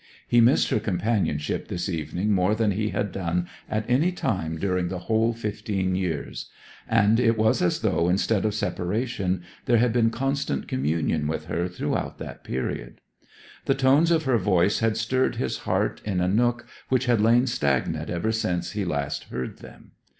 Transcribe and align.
He 0.27 0.41
missed 0.41 0.69
her 0.69 0.79
companionship 0.79 1.67
this 1.67 1.87
evening 1.87 2.33
more 2.33 2.55
than 2.55 2.71
he 2.71 2.89
had 2.89 3.11
done 3.11 3.47
at 3.69 3.87
any 3.87 4.11
time 4.11 4.57
during 4.57 4.87
the 4.87 4.97
whole 5.05 5.31
fifteen 5.31 5.93
years; 5.93 6.49
and 6.89 7.19
it 7.19 7.37
was 7.37 7.61
as 7.61 7.81
though 7.81 8.09
instead 8.09 8.43
of 8.43 8.55
separation 8.55 9.43
there 9.65 9.77
had 9.77 9.93
been 9.93 10.09
constant 10.09 10.67
communion 10.67 11.27
with 11.27 11.45
her 11.45 11.67
throughout 11.67 12.17
that 12.17 12.43
period. 12.43 12.99
The 13.65 13.75
tones 13.75 14.09
of 14.09 14.23
her 14.23 14.39
voice 14.39 14.79
had 14.79 14.97
stirred 14.97 15.35
his 15.35 15.59
heart 15.69 16.01
in 16.03 16.19
a 16.19 16.27
nook 16.27 16.65
which 16.89 17.05
had 17.05 17.21
lain 17.21 17.45
stagnant 17.45 18.09
ever 18.09 18.31
since 18.31 18.71
he 18.71 18.83
last 18.83 19.25
heard 19.25 19.59
them. 19.59 19.91